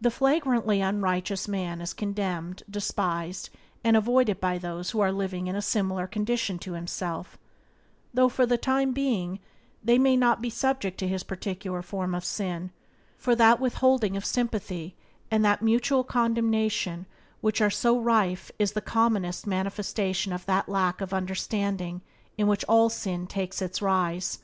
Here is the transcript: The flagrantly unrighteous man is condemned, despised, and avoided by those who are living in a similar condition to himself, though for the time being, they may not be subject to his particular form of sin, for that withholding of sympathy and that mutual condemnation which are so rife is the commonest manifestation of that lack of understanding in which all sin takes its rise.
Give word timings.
The 0.00 0.12
flagrantly 0.12 0.80
unrighteous 0.80 1.48
man 1.48 1.80
is 1.80 1.92
condemned, 1.92 2.62
despised, 2.70 3.50
and 3.82 3.96
avoided 3.96 4.40
by 4.40 4.58
those 4.58 4.92
who 4.92 5.00
are 5.00 5.10
living 5.10 5.48
in 5.48 5.56
a 5.56 5.60
similar 5.60 6.06
condition 6.06 6.56
to 6.60 6.74
himself, 6.74 7.36
though 8.14 8.28
for 8.28 8.46
the 8.46 8.58
time 8.58 8.92
being, 8.92 9.40
they 9.82 9.98
may 9.98 10.16
not 10.16 10.40
be 10.40 10.50
subject 10.50 10.98
to 10.98 11.08
his 11.08 11.24
particular 11.24 11.82
form 11.82 12.14
of 12.14 12.24
sin, 12.24 12.70
for 13.18 13.34
that 13.34 13.58
withholding 13.58 14.16
of 14.16 14.24
sympathy 14.24 14.94
and 15.32 15.44
that 15.44 15.62
mutual 15.62 16.04
condemnation 16.04 17.04
which 17.40 17.60
are 17.60 17.68
so 17.68 17.98
rife 17.98 18.52
is 18.60 18.70
the 18.70 18.80
commonest 18.80 19.48
manifestation 19.48 20.32
of 20.32 20.46
that 20.46 20.68
lack 20.68 21.00
of 21.00 21.12
understanding 21.12 22.02
in 22.38 22.46
which 22.46 22.64
all 22.68 22.88
sin 22.88 23.26
takes 23.26 23.60
its 23.60 23.82
rise. 23.82 24.38